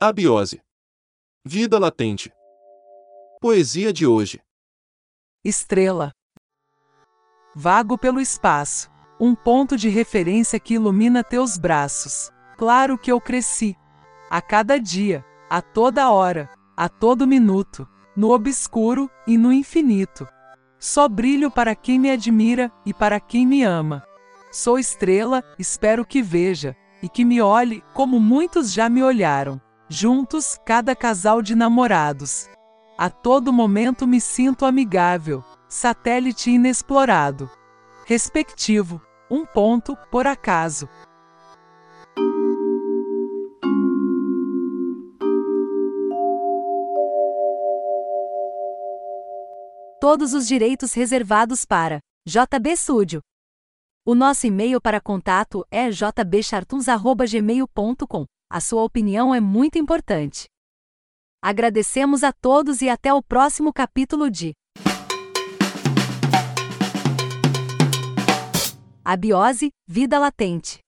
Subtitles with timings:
[0.00, 0.62] Abiose.
[1.44, 2.32] Vida latente.
[3.40, 4.40] Poesia de hoje.
[5.44, 6.12] Estrela.
[7.52, 8.88] Vago pelo espaço.
[9.18, 12.30] Um ponto de referência que ilumina teus braços.
[12.56, 13.76] Claro que eu cresci.
[14.30, 20.28] A cada dia, a toda hora, a todo minuto, no obscuro e no infinito.
[20.78, 24.06] Só brilho para quem me admira e para quem me ama.
[24.52, 29.60] Sou estrela, espero que veja, e que me olhe como muitos já me olharam.
[29.90, 32.46] Juntos, cada casal de namorados.
[32.98, 37.50] A todo momento me sinto amigável, satélite inexplorado.
[38.04, 40.86] Respectivo, um ponto, por acaso.
[49.98, 53.22] Todos os direitos reservados para JB Studio.
[54.04, 58.26] O nosso e-mail para contato é jbchartuns.gmail.com.
[58.50, 60.46] A sua opinião é muito importante.
[61.42, 64.54] Agradecemos a todos e até o próximo capítulo de
[69.04, 70.78] Abiose, Vida Latente.